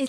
[0.00, 0.06] Hello，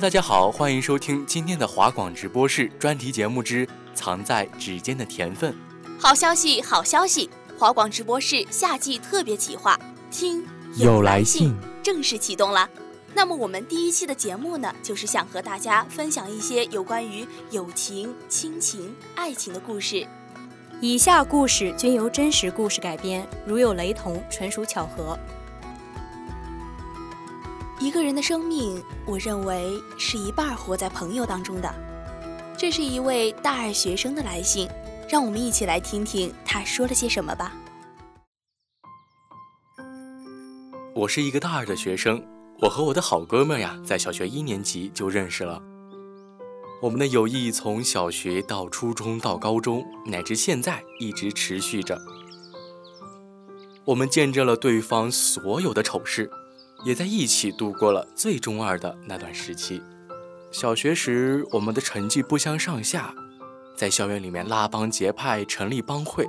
[0.00, 5.52] 大家好，欢迎收听今天的华广直播室专题节目之《藏在指尖的甜分》。
[5.98, 7.28] 好消息，好消息！
[7.58, 9.76] 华广直播室夏季特别企划，
[10.12, 11.52] 听有来信
[11.90, 12.70] 正式启动了。
[13.16, 20.06] 那么我们第一期的节目呢，就是想和大家分享一些有关于友情、亲情、爱情的故事。
[20.80, 25.18] 以下故事均由真实故事改编，如有雷同，纯属巧合。
[27.80, 31.74] 一个人的生命，我认为是一半活在朋友当中的。
[32.56, 34.68] 这是一位大二学生的来信，
[35.08, 37.52] 让我们一起来听听他说了些什么吧。
[41.00, 42.22] 我是一个大二的学生，
[42.60, 45.62] 我和我的好哥们呀，在小学一年级就认识了。
[46.82, 51.98] 我们的友谊从小学到初中到高中，乃至现在一直持续着。
[53.86, 56.30] 我们见证了对方所有的丑事。
[56.82, 59.82] 也在一起度过了最中二的那段时期。
[60.50, 63.14] 小学时，我们的成绩不相上下，
[63.76, 66.26] 在校园里面拉帮结派，成立帮会。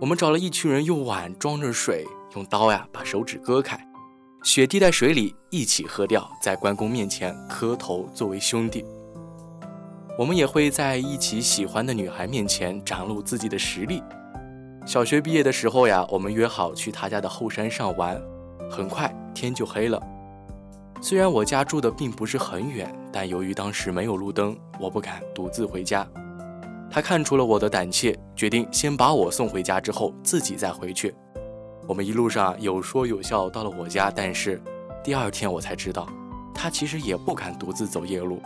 [0.00, 2.04] 我们找了一群人，用碗装着水，
[2.34, 3.87] 用刀呀把手指割开，
[4.44, 8.84] 血滴在水里一起喝掉，在关公面前磕头作为兄弟。
[10.16, 14.02] 我们也会在一起喜欢的女孩面前展露自己的实力。
[14.86, 18.20] 小学毕业的时候呀，我们约好去他家的后山上玩。
[18.70, 20.00] 很快天就黑了，
[21.00, 26.06] 虽然我家住的并不是很远，但由于当时没有路灯，我不敢独自回家。
[26.90, 31.14] 他看出了我的胆怯，决定先把我送回家，之后自己再回去。
[31.88, 34.60] 我们一路上有说有笑到了我家，但是
[35.02, 36.06] 第二天我才知道，
[36.52, 38.42] 他其实也不敢独自走夜路，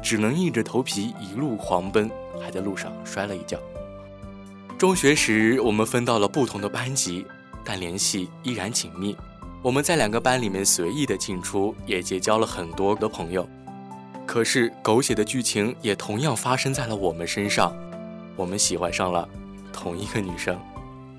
[0.00, 2.08] 只能硬着头皮一路狂奔，
[2.40, 3.58] 还在路上摔了一跤。
[4.78, 7.26] 中学时我们分到了不同的班级，
[7.64, 9.16] 但联系依然紧密。
[9.60, 13.44] 我们在两个班里面随意的进出，也结交了很多的朋友。
[14.24, 17.74] 可是狗血的剧情也同样发生在了我们身上，
[18.36, 19.28] 我们喜欢上了
[19.72, 20.56] 同一个女生。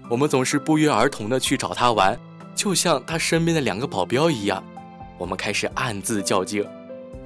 [0.10, 2.18] 我们总是不约而同的去找她玩，
[2.56, 4.64] 就像她身边的两个保镖一样。
[5.18, 6.66] 我们开始暗自较劲，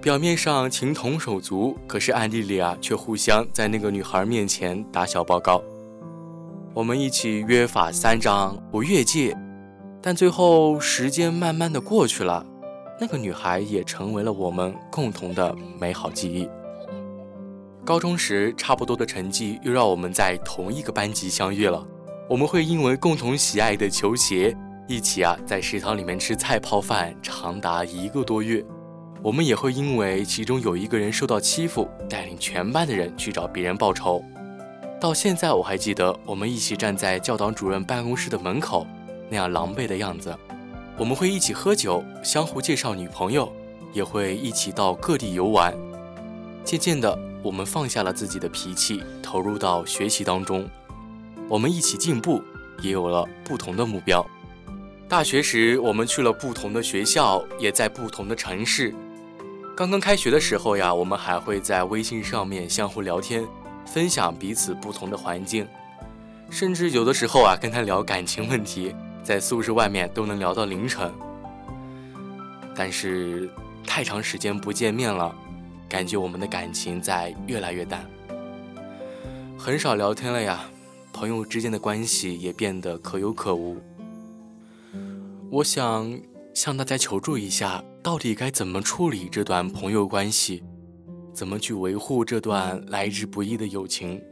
[0.01, 5.61] 表面上情同手足，可是暗地里啊，却互相在那个女孩面前打小报告。
[6.73, 9.35] 我们一起约法三章，不越界。
[10.01, 12.45] 但最后，时间慢慢的过去了，
[13.01, 16.47] 那个女孩也成为了我们共同的美好记忆。
[17.83, 21.85] 高中时，差不多的成绩又让我们在同一个班级相遇了。
[22.29, 24.55] 我们会因为共同喜爱的球鞋，
[24.87, 28.63] 一起啊在食堂里面吃菜泡饭长达一个多月。
[29.23, 34.23] 我们也会因为其中有一个人受到欺负，带领全班的人去找别人报仇。
[35.01, 38.85] 到现在我还记得，我们一起站在教导主任办公室的门口。
[39.27, 40.37] 那样狼狈的样子，
[40.97, 43.51] 我们会一起喝酒，相互介绍女朋友，
[43.91, 45.75] 也会一起到各地游玩。
[46.63, 50.69] 渐渐的，我们放下了自己的脾气，投入到学习当中。
[51.49, 52.43] 我们一起进步，
[52.79, 54.23] 也有了不同的目标。
[55.07, 58.93] 大学时，我们去了不同的学校，也在不同的城市。
[59.75, 63.43] 刚刚开学的时候呀，我们还会在微信上面相互聊天，
[63.83, 65.67] 分享彼此不同的环境，
[66.51, 68.95] 甚至有的时候啊，跟他聊感情问题。
[69.23, 71.11] 在宿舍外面都能聊到凌晨，
[72.75, 73.49] 但是
[73.85, 75.35] 太长时间不见面了，
[75.87, 78.05] 感觉我们的感情在越来越淡，
[79.57, 80.63] 很少聊天了呀。
[81.19, 83.75] 朋友之间的关系也变得可有可无。
[85.51, 86.17] 我想
[86.53, 90.63] 向大家求助一下，到底该怎么处理这段朋友关系，
[91.33, 94.23] 怎么去维护这段来之不易的友情？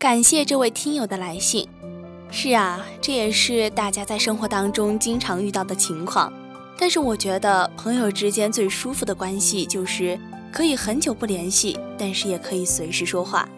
[0.00, 1.68] 感谢这位听友的来信。
[2.32, 6.32] 是啊，这也是大家在生活当中经常遇到的情况。
[6.76, 10.18] 但是我觉得朋友之间最舒服的关系就是
[10.50, 13.48] 可以很久不联系，但是也可以随时说话。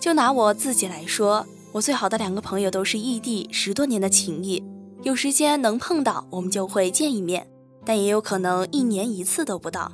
[0.00, 4.64] 就拿我自己来说，我最好的两个朋友都是异地十多年的情谊，
[5.02, 7.46] 有时间能碰到我们就会见一面，
[7.84, 9.92] 但也有可能一年一次都不到。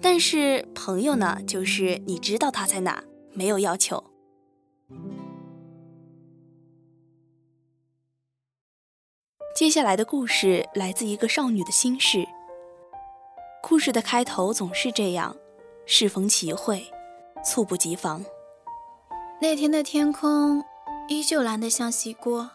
[0.00, 3.04] 但是朋友呢，就是你知道他在哪，
[3.34, 4.02] 没有要求。
[9.54, 12.26] 接下来的故事来自一个少女的心事。
[13.62, 15.36] 故事的开头总是这样：
[15.84, 16.90] 适逢其会，
[17.44, 18.24] 猝不及防。
[19.42, 20.62] 那天的天空
[21.08, 22.48] 依旧蓝得像洗过，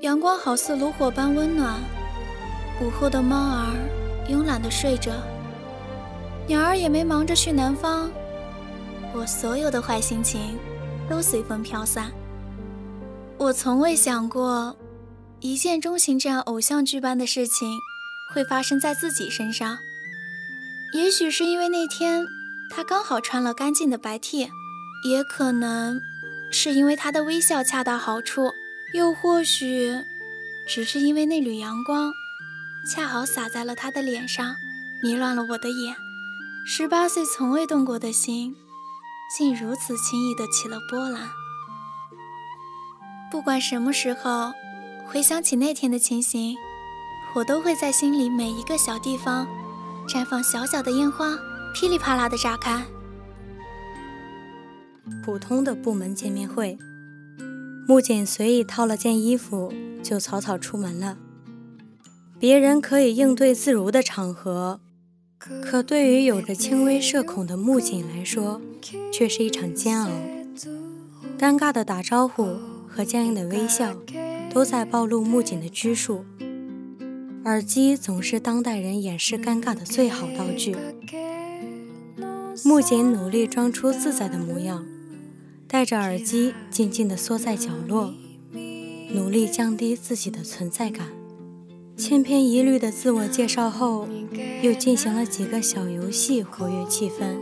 [0.00, 1.78] 阳光好似炉火般温暖。
[2.80, 3.76] 午后的猫儿
[4.30, 5.12] 慵懒地睡着，
[6.46, 8.10] 鸟儿也没忙着去南方。
[9.12, 10.58] 我所有的坏心情
[11.06, 12.10] 都随风飘散。
[13.36, 14.74] 我从未想过。
[15.40, 17.78] 一见钟情这样偶像剧般的事情，
[18.34, 19.76] 会发生在自己身上。
[20.94, 22.26] 也许是因为那天
[22.70, 24.50] 他刚好穿了干净的白 T，
[25.04, 26.00] 也可能
[26.50, 28.52] 是因为他的微笑恰到好处，
[28.94, 30.04] 又或许
[30.66, 32.12] 只是因为那缕阳光
[32.92, 34.54] 恰好洒在了他的脸上，
[35.02, 35.96] 迷乱了我的眼。
[36.66, 38.54] 十八岁从未动过的心，
[39.36, 41.28] 竟如此轻易地起了波澜。
[43.30, 44.52] 不管什么时候。
[45.10, 46.54] 回想起那天的情形，
[47.34, 49.48] 我都会在心里每一个小地方
[50.06, 51.34] 绽放小小的烟花，
[51.72, 52.84] 噼里啪啦的炸开。
[55.24, 56.78] 普通的部门见面会，
[57.86, 59.72] 木槿随意套了件衣服
[60.02, 61.18] 就草草出门了。
[62.38, 64.80] 别人可以应对自如的场合，
[65.62, 68.60] 可对于有着轻微社恐的木槿来说，
[69.12, 70.10] 却是一场煎熬。
[71.38, 72.56] 尴尬的打招呼
[72.88, 73.94] 和僵硬的微笑。
[74.50, 76.24] 都在暴露木槿的拘束。
[77.44, 80.74] 耳机总是当代人掩饰尴尬的最好道具。
[82.64, 84.86] 木槿努力装出自在的模样，
[85.70, 88.14] 戴着耳机静静地缩在角落，
[89.12, 91.08] 努力降低自己的存在感。
[91.94, 94.08] 千篇一律的自我介绍后，
[94.62, 97.36] 又进行了几个小游戏活跃气氛。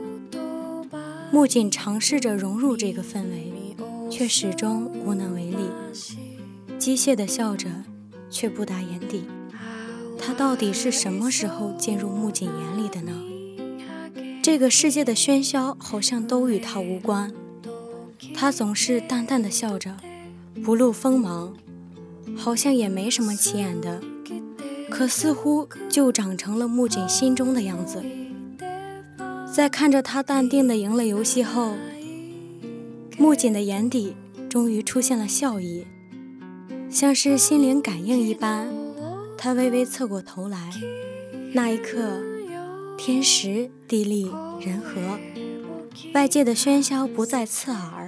[1.30, 3.76] 木槿尝试着融入这个氛围，
[4.10, 5.58] 却始终无能为力。
[6.78, 7.68] 机械地笑着，
[8.28, 9.22] 却不达眼底。
[10.18, 13.12] 他到底是什么时候进入木槿眼里的呢？
[14.42, 17.32] 这个世界的喧嚣好像都与他无关。
[18.36, 19.96] 他总是淡淡的笑着，
[20.62, 21.54] 不露锋芒，
[22.36, 24.02] 好像也没什么起眼的。
[24.90, 28.04] 可似乎就长成了木槿心中的样子。
[29.52, 31.74] 在看着他淡定的赢了游戏后，
[33.16, 34.14] 木槿的眼底
[34.50, 35.86] 终于出现了笑意。
[36.90, 38.68] 像是心灵感应一般，
[39.38, 40.70] 他微微侧过头来，
[41.54, 42.20] 那一刻，
[42.98, 44.30] 天时地利
[44.60, 45.18] 人和，
[46.14, 48.05] 外界的喧嚣不再刺耳，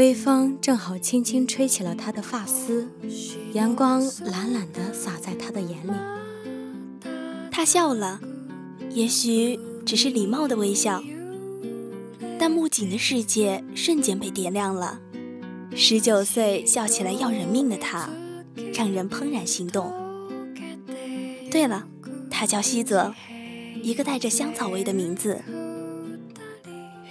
[0.00, 2.88] 微风正好轻轻吹起了他的发丝，
[3.52, 5.92] 阳光懒懒地洒在他的眼里。
[7.50, 8.18] 他笑了，
[8.88, 11.02] 也许只是礼貌的微笑，
[12.38, 14.98] 但木槿的世界瞬间被点亮了。
[15.76, 18.08] 十九岁笑起来要人命的他，
[18.72, 19.92] 让人怦然心动。
[21.50, 21.86] 对了，
[22.30, 23.14] 他叫西泽，
[23.82, 25.42] 一个带着香草味的名字。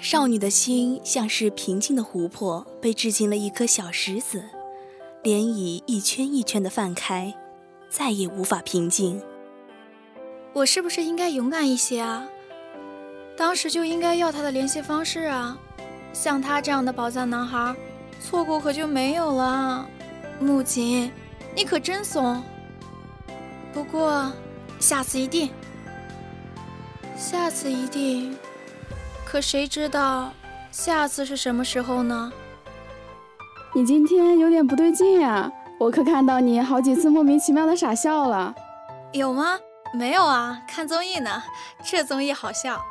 [0.01, 4.43] 少女的心像是平静的湖泊，被掷进了一颗小石子，
[5.23, 7.35] 涟漪一圈一圈的泛开，
[7.89, 9.21] 再也无法平静。
[10.53, 12.27] 我是不是应该勇敢一些啊？
[13.35, 15.57] 当时就应该要他的联系方式啊！
[16.13, 17.75] 像他这样的宝藏男孩。
[18.21, 19.87] 错过可就没有了，
[20.41, 21.09] 木槿，
[21.55, 22.43] 你可真怂。
[23.73, 24.29] 不过，
[24.77, 25.49] 下次一定，
[27.15, 28.37] 下次一定。
[29.31, 30.31] 可谁知道
[30.71, 32.33] 下次是什么时候呢？
[33.75, 38.55] 你今天有点不对劲呀，我可看到你好几次莫名其妙的傻笑了。
[39.11, 39.59] 有吗？
[39.93, 41.43] 没有啊，看综艺呢，
[41.83, 42.81] 这综艺好笑。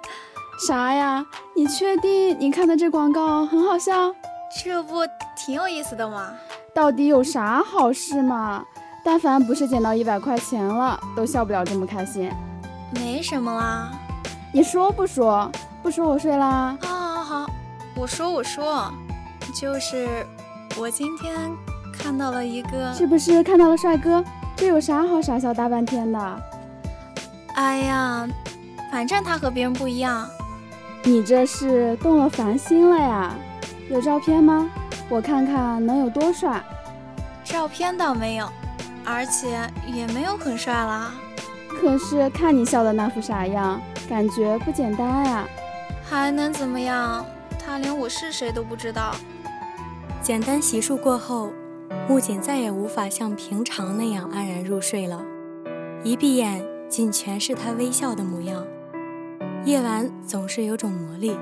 [0.66, 1.26] 啥呀？
[1.54, 4.14] 你确定你看的这广告很好笑？
[4.64, 5.02] 这不
[5.36, 6.32] 挺有意思的吗？
[6.74, 8.64] 到底有啥好事嘛？
[9.04, 12.32] 但凡不是捡到一百块钱了，都笑不了这么开心。
[12.94, 13.92] 没什么啦，
[14.54, 15.52] 你说不说？
[15.82, 16.78] 不说我睡啦。
[16.80, 17.46] 好好好，
[17.96, 18.88] 我说我说，
[19.52, 20.24] 就是
[20.78, 21.50] 我今天
[21.98, 24.24] 看到了一个，是不是看到了帅哥？
[24.54, 26.42] 这有啥好傻笑大半天的？
[27.54, 28.28] 哎呀，
[28.92, 30.28] 反正他和别人不一样。
[31.02, 33.34] 你这是动了凡心了呀？
[33.90, 34.70] 有照片吗？
[35.08, 36.62] 我看看能有多帅。
[37.42, 38.48] 照片倒没有，
[39.04, 41.10] 而且也没有很帅啦。
[41.68, 45.44] 可是看你笑的那副傻样，感觉不简单呀。
[46.12, 47.24] 还能怎么样？
[47.58, 49.14] 他连我是谁都不知道。
[50.20, 51.50] 简单洗漱过后，
[52.06, 55.24] 木槿再也无法像平常那样安然入睡了。
[56.04, 58.66] 一闭眼，尽全是他微笑的模样。
[59.64, 61.34] 夜晚总是有种魔力，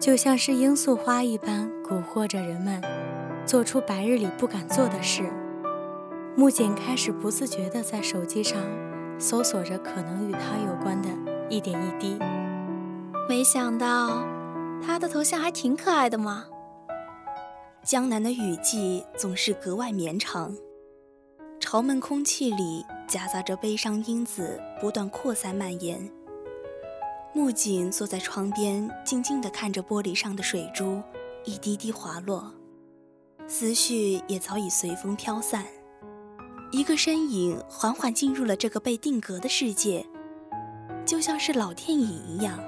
[0.00, 2.80] 就像是罂粟花一般，蛊惑着人们，
[3.44, 5.24] 做出白日里不敢做的事。
[6.34, 8.58] 木槿开始不自觉地在手机上
[9.18, 11.10] 搜索着可能与他有关的
[11.50, 12.18] 一点一滴。
[13.32, 14.22] 没想到，
[14.84, 16.44] 他的头像还挺可爱的嘛。
[17.82, 20.54] 江南的雨季总是格外绵长，
[21.58, 26.12] 潮闷空气里夹杂着悲伤因子，不断扩散蔓延。
[27.32, 31.00] 木槿坐在窗边，静静地看着玻璃上的水珠
[31.46, 32.52] 一滴滴滑落，
[33.46, 35.64] 思绪也早已随风飘散。
[36.70, 40.04] 一个身影缓缓进入了这个被定格的世界，
[41.06, 42.58] 就像是老电影一样。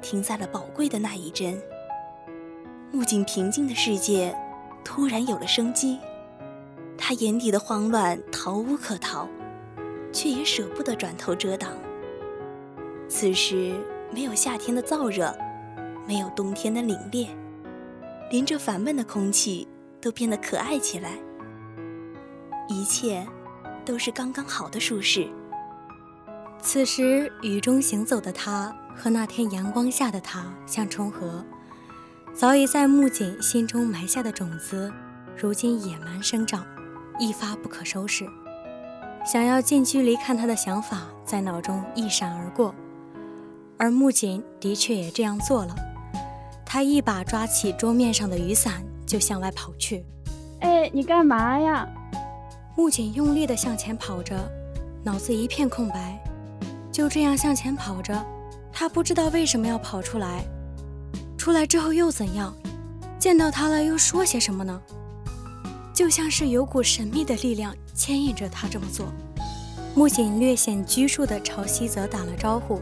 [0.00, 1.60] 停在了宝贵的那一帧，
[2.90, 4.34] 木槿平静的世界
[4.84, 5.98] 突然有了生机。
[6.96, 9.28] 他眼底的慌乱逃无可逃，
[10.12, 11.72] 却也舍不得转头遮挡。
[13.08, 13.74] 此时
[14.12, 15.34] 没有夏天的燥热，
[16.06, 17.28] 没有冬天的凛冽，
[18.30, 19.66] 连这烦闷的空气
[20.00, 21.18] 都变得可爱起来。
[22.68, 23.26] 一切
[23.84, 25.28] 都是刚刚好的舒适。
[26.62, 28.74] 此时雨中行走的他。
[28.92, 31.42] 和那天阳光下的他相重合，
[32.34, 34.92] 早已在木槿心中埋下的种子，
[35.34, 36.66] 如今野蛮生长，
[37.18, 38.28] 一发不可收拾。
[39.24, 42.74] 想要近距离看他的想法在脑中一闪而过，
[43.78, 45.74] 而木槿的确也这样做了。
[46.66, 50.04] 他一把抓起桌面上的雨伞，就向外跑去。
[50.60, 51.88] 哎，你干嘛呀？
[52.76, 54.36] 木槿用力地向前跑着，
[55.02, 56.19] 脑子一片空白，
[56.92, 58.24] 就这样向前跑着。
[58.72, 60.44] 他不知道为什么要跑出来，
[61.36, 62.54] 出来之后又怎样？
[63.18, 64.80] 见到他了又说些什么呢？
[65.92, 69.12] 就像是有股神秘的力量牵引着他这么做。
[69.94, 72.80] 木槿略显拘束地朝西泽打了招呼，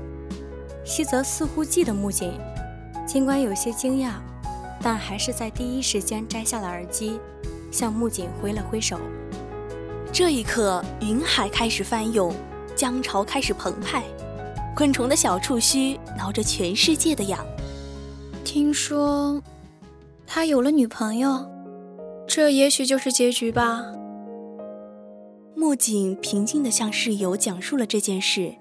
[0.85, 2.33] 西泽似乎记得木槿，
[3.07, 4.13] 尽管有些惊讶，
[4.81, 7.19] 但还是在第一时间摘下了耳机，
[7.73, 9.01] 向木槿挥了挥手。
[10.13, 12.33] 这一刻，云海开始翻涌，
[12.79, 14.05] 江潮开始澎湃。
[14.77, 17.45] 昆虫的小触须挠着全世界的痒。
[18.45, 19.43] 听说
[20.25, 21.45] 他有了女朋友，
[22.29, 23.85] 这也许就是结局吧。
[25.57, 28.55] 木槿平静地向室友讲述了这件事，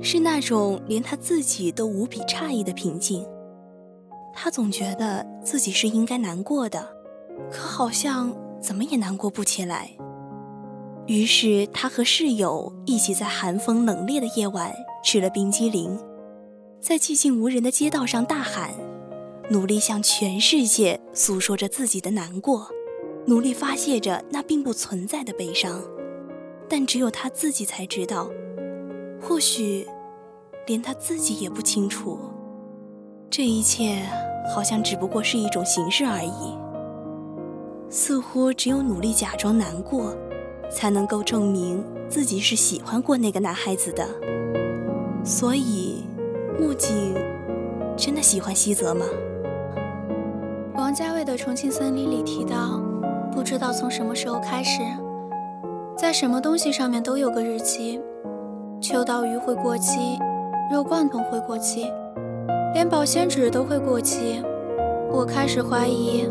[0.00, 3.26] 是那种连他自己都无比诧异的平静。
[4.32, 6.88] 他总觉得自己是应该难过的，
[7.50, 9.90] 可好像怎么也难过不起来。
[11.10, 14.72] 于是他和室友一起在寒风冷冽的夜晚。
[15.02, 15.98] 吃了冰激凌，
[16.78, 18.70] 在寂静无人的街道上大喊，
[19.48, 22.68] 努力向全世界诉说着自己的难过，
[23.26, 25.82] 努力发泄着那并不存在的悲伤，
[26.68, 28.30] 但只有他自己才知道，
[29.20, 29.84] 或许
[30.66, 32.18] 连他自己也不清楚，
[33.30, 34.02] 这一切
[34.54, 36.56] 好像只不过是一种形式而已。
[37.88, 40.14] 似乎只有努力假装难过，
[40.70, 44.06] 才能够证明自己是喜欢过那个男孩子的。
[45.24, 46.04] 所以，
[46.58, 47.14] 木槿
[47.96, 49.04] 真的喜欢西泽吗？
[50.74, 52.80] 王家卫的《重庆森林》里提到，
[53.30, 54.80] 不知道从什么时候开始，
[55.96, 58.00] 在什么东西上面都有个日期，
[58.80, 60.18] 秋刀鱼会过期，
[60.72, 61.86] 肉罐头会过期，
[62.72, 64.42] 连保鲜纸都会过期。
[65.12, 66.26] 我开始怀疑，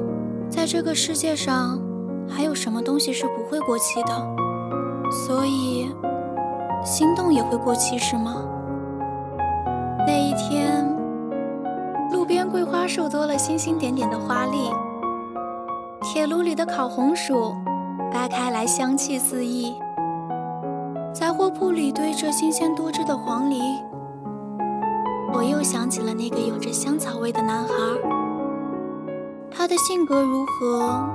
[0.49, 1.79] 在这个世界上
[2.29, 4.13] 还有什么东西是不会过期的。
[5.11, 5.91] 所以，
[6.85, 8.45] 心动也会过期是吗？
[10.05, 10.85] 那一天，
[12.11, 14.71] 路边桂花树多了星星点点的花粒，
[16.01, 17.55] 铁炉里的烤红薯
[18.11, 19.73] 掰开来香气四溢，
[21.13, 23.59] 杂货铺里堆着新鲜多汁的黄梨。
[25.33, 27.73] 我又想起了那个有着香草味的男孩，
[29.51, 31.07] 他的性格如何，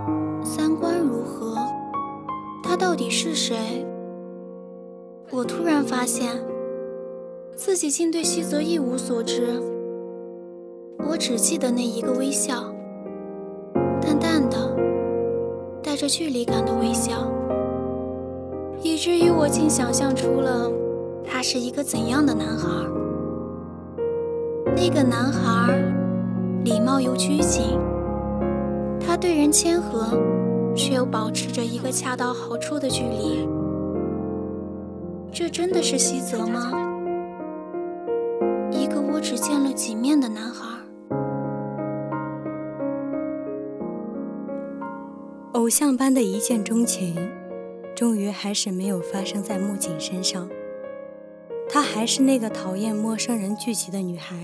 [0.44, 1.56] 三观如何，
[2.62, 3.84] 他到底是谁？
[5.30, 6.38] 我突然发现。
[7.56, 9.62] 自己竟对西泽一无所知，
[11.08, 12.64] 我只记得那一个微笑，
[14.02, 14.76] 淡淡的，
[15.80, 17.30] 带着距离感的微笑，
[18.82, 20.68] 以至于我竟想象出了
[21.24, 22.68] 他是一个怎样的男孩。
[24.74, 25.80] 那个男孩
[26.64, 27.78] 礼貌又拘谨，
[29.14, 30.08] 他对人谦和，
[30.74, 33.48] 却又保持着一个恰到好处的距离。
[35.32, 36.72] 这真的是西泽吗？
[38.72, 40.76] 一个我只见了几面的男孩。
[45.52, 47.14] 偶像般的一见钟情，
[47.94, 50.48] 终于还是没有发生在木槿身上。
[51.68, 54.34] 她还是那个讨厌陌生人聚集的女孩，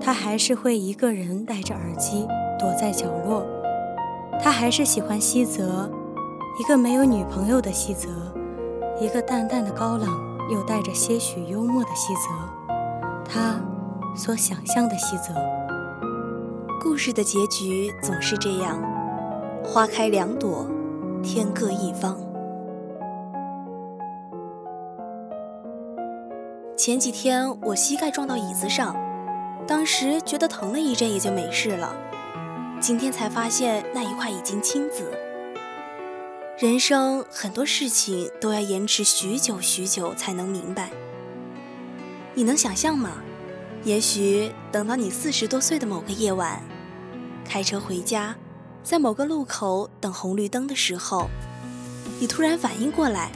[0.00, 2.26] 她还是会一个人戴着耳机
[2.60, 3.42] 躲在角落，
[4.38, 5.90] 他还是喜欢西泽，
[6.60, 8.10] 一个没有女朋友的西泽，
[9.00, 10.06] 一个淡淡的高冷
[10.50, 12.74] 又带着些许幽默的西泽，
[13.24, 13.58] 他
[14.14, 15.32] 所想象的西泽。
[16.82, 18.78] 故事的结局总是这样。
[19.64, 20.66] 花开两朵，
[21.22, 22.18] 天各一方。
[26.76, 28.96] 前几天我膝盖撞到椅子上，
[29.66, 31.94] 当时觉得疼了一阵，也就没事了。
[32.80, 35.12] 今天才发现那一块已经青紫。
[36.58, 40.90] 人生很多事情都要延迟许久许久才能明白。
[42.32, 43.22] 你能想象吗？
[43.84, 46.62] 也许等到你四十多岁的某个夜晚，
[47.44, 48.34] 开车回家。
[48.82, 51.28] 在某个路口等红绿灯的时候，
[52.18, 53.30] 你突然反应过来，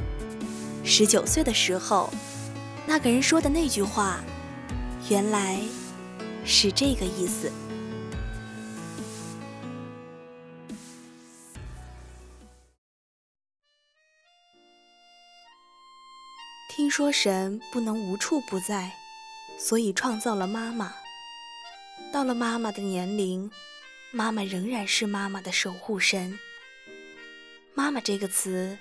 [0.82, 2.08] 十九岁的时候，
[2.86, 4.20] 那个人说的那句话，
[5.10, 5.60] 原来
[6.46, 7.52] 是这个意思。
[16.84, 18.92] 听说神不能无处不在，
[19.58, 20.94] 所以创造了妈妈。
[22.12, 23.50] 到了妈妈的年龄。
[24.12, 26.38] 妈妈仍然是妈妈的守护神。
[27.74, 28.76] 妈妈这个词，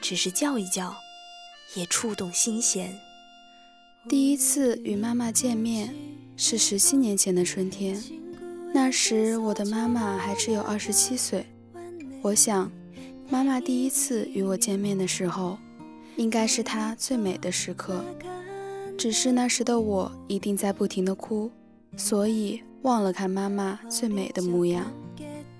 [0.00, 0.96] 只是叫一叫，
[1.74, 2.98] 也触动心弦。
[4.08, 5.94] 第一次与妈妈见面
[6.38, 8.02] 是十七年前的春天，
[8.72, 11.44] 那时我的妈妈还只有二十七岁。
[12.22, 12.72] 我想，
[13.28, 15.58] 妈妈第一次与我见面的时候，
[16.16, 18.04] 应该是她最美的时刻。
[18.96, 21.50] 只是那时的我一定在不停的哭，
[21.96, 22.62] 所以。
[22.84, 24.84] 忘了看妈妈最美的模样，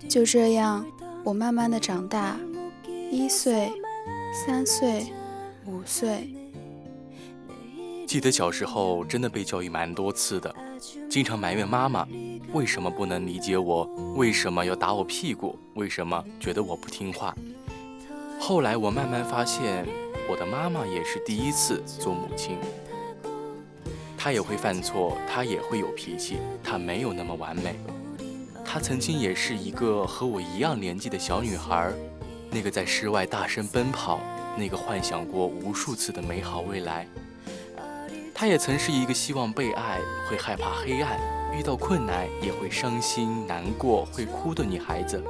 [0.06, 0.84] 就这样，
[1.24, 2.38] 我慢慢的长大，
[3.10, 3.72] 一岁、
[4.44, 5.06] 三岁、
[5.64, 6.28] 五岁。
[8.06, 10.54] 记得小时候真的被教育蛮多次的，
[11.08, 12.06] 经常埋怨妈妈
[12.52, 13.84] 为什么不能理解我，
[14.16, 17.34] 为什么要打我屁股，为什么觉得我不听话。
[18.38, 19.86] 后来我慢慢发现，
[20.28, 22.58] 我的妈妈也是第一次做母亲。
[24.16, 27.76] 她也会犯错，她也会有脾气，她没有那么完美。
[28.64, 31.92] 她曾经也是一个和我一样年纪的小女孩，
[32.50, 34.18] 那个在室外大声奔跑，
[34.56, 37.06] 那个幻想过无数次的美好未来。
[38.34, 41.20] 她也曾是一个希望被爱，会害怕黑暗，
[41.56, 45.22] 遇到困难也会伤心难过，会哭的女孩子。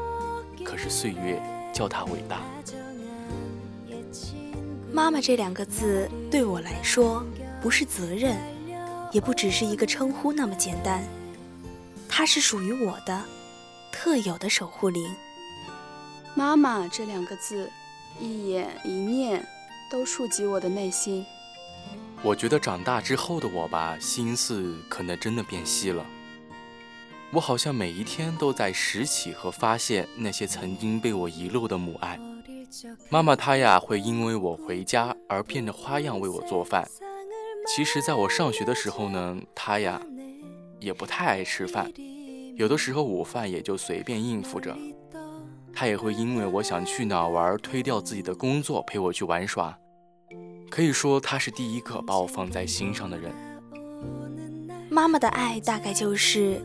[0.65, 2.41] 可是岁月叫她伟大。
[4.95, 7.27] 妈妈这两个字对我来说，
[7.61, 8.39] 不是责任。
[9.11, 11.03] 也不只是一个称呼那么简单，
[12.09, 13.25] 它是属于我的
[13.91, 15.13] 特有的守护灵。
[16.37, 17.69] 妈妈这两个字，
[18.21, 19.45] 一眼一念
[19.91, 21.27] 都触及我的内心。
[22.23, 26.07] 我觉得长大之后的我吧，心思可能真的变细了。
[27.33, 32.19] 我好像每一天都在拾起和发现那些曾经被我遗漏的母爱。
[33.09, 36.89] 妈妈她呀，会因为我回家而变着花样为我做饭。
[37.67, 40.01] 其实，在我上学的时候呢，她呀，
[40.81, 41.91] 也不太爱吃饭，
[42.57, 44.77] 有的时候午饭也就随便应付着。
[45.73, 49.77] 她也会因为我想去哪玩，推掉自己的工作陪我去玩耍。
[50.71, 53.33] 可以说，她是第一个把我放在心上的人。
[54.91, 56.63] 妈妈的爱大概就是，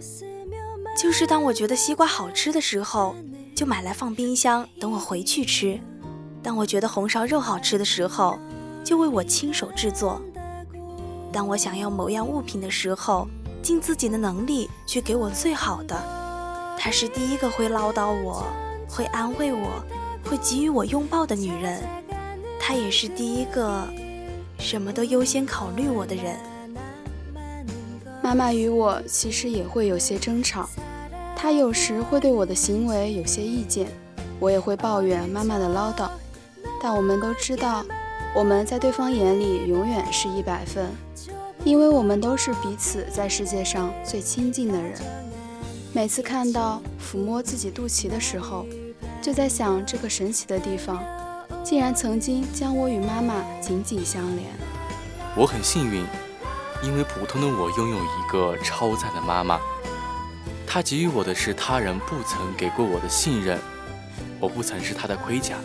[0.98, 3.16] 就是当我觉得西瓜好吃的时候，
[3.56, 5.80] 就买来放冰箱等我回去吃；
[6.42, 8.40] 当我觉得红烧肉好吃的时候，
[8.84, 10.22] 就为我亲手制作。
[11.32, 13.28] 当我想要某样物品的时候，
[13.62, 15.96] 尽自己的能力去给我最好的。
[16.78, 18.46] 她是第一个会唠叨我、
[18.88, 19.84] 会安慰我、
[20.24, 21.84] 会给予我拥抱的女人。
[22.60, 23.84] 她也是第一个
[24.58, 26.38] 什么都优先考虑我的人。
[28.22, 30.70] 妈妈与我其实也会有些争吵，
[31.36, 33.88] 她有时会对我的行为有些意见，
[34.40, 36.10] 我也会抱怨妈妈的唠叨。
[36.82, 37.86] 但我们都知道。
[38.36, 40.92] 我们在对方眼里永远是一百分，
[41.64, 45.00] 因为我们都是彼此在世界上最亲近的人。
[45.92, 48.68] 每次看到抚摸自己肚脐的时候，
[49.20, 51.04] 就在想这个神奇的地方，
[51.64, 54.46] 竟然曾经将我与妈妈紧紧相连。
[55.36, 56.06] 我很幸运，
[56.84, 59.60] 因为普通的我拥有一个超赞的妈妈。
[60.68, 63.60] 她给予我的是他人不曾给过我的信任。
[64.40, 65.56] 我不曾是她的盔甲，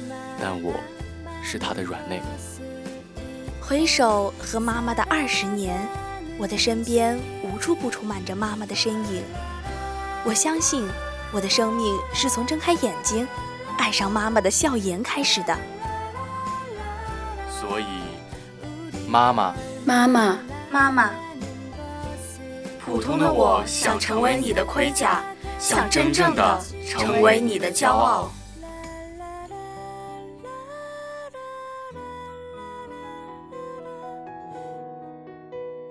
[0.40, 0.72] 但我
[1.44, 2.20] 是她的软肋。
[3.60, 5.78] 回首和妈妈的二十年，
[6.38, 9.22] 我的身边无处不充满着妈妈的身影。
[10.24, 10.88] 我相信，
[11.32, 13.28] 我的生命是从睁开眼睛，
[13.78, 15.56] 爱上妈妈的笑颜开始的。
[17.48, 17.84] 所以，
[19.08, 19.54] 妈妈，
[19.84, 20.38] 妈妈，
[20.70, 21.10] 妈妈，
[22.84, 25.22] 普通的我想成为你的盔甲，
[25.58, 28.30] 想真正的成为你的骄傲。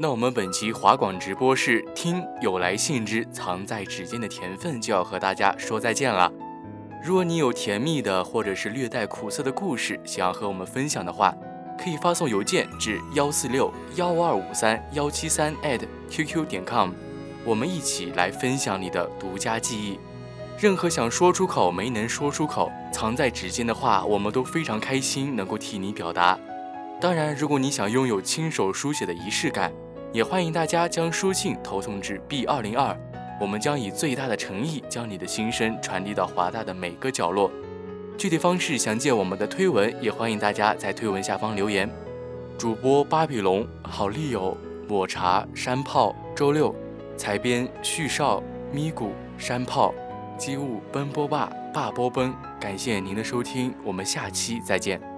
[0.03, 6.29] 那我们本期华广直播室听有来信之藏在指尖的甜分就要和大家说再见了。
[7.01, 11.33] 如果你有甜蜜的或者是略带苦涩的故事想要和我们分享的话，
[11.81, 15.55] 可以发送邮件至幺四六幺二五三幺七三
[16.09, 16.91] @QQ 点 com，
[17.45, 19.97] 我们一起来分享你的独家记忆。
[20.59, 26.37] 任何想说出口没能说出口藏在指尖的话，我们都非常开心能够替你表达。
[26.99, 29.71] 当然，如果你想拥有亲手书写的仪式感，
[30.13, 32.95] 也欢迎大家将书信投送至 B 二零二，
[33.41, 37.51] 我们将以最大的诚意将你的心声传递到华大的每个角落。
[38.15, 41.89] 具体方式详见我们的推文，也欢迎大家在推文下方留言。
[42.59, 44.55] 主播巴比龙、好丽友、
[44.87, 46.75] 抹茶、山炮、周六、
[47.17, 48.39] 采编旭少、
[48.71, 49.91] 咪咕、山炮、
[50.37, 55.12] 机务奔波霸、霸波奔，感谢您的收听，我们下期再见。